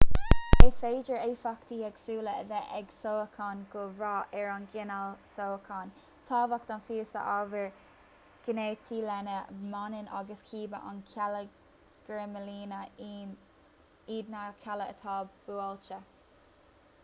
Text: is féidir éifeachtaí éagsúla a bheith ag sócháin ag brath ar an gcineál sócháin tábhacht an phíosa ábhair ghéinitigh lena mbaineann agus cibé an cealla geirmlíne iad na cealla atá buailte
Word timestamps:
is 0.67 0.77
féidir 0.83 1.17
éifeachtaí 1.31 1.75
éagsúla 1.87 2.31
a 2.43 2.45
bheith 2.51 2.71
ag 2.77 2.93
sócháin 3.03 3.59
ag 3.81 3.91
brath 3.99 4.33
ar 4.39 4.49
an 4.53 4.65
gcineál 4.71 5.13
sócháin 5.33 5.93
tábhacht 6.31 6.73
an 6.77 6.81
phíosa 6.87 7.23
ábhair 7.35 7.69
ghéinitigh 8.47 9.05
lena 9.11 9.37
mbaineann 9.57 10.11
agus 10.21 10.43
cibé 10.49 10.81
an 10.93 11.03
cealla 11.13 11.43
geirmlíne 12.09 12.83
iad 13.11 14.35
na 14.37 14.45
cealla 14.65 14.89
atá 14.97 15.21
buailte 15.45 16.05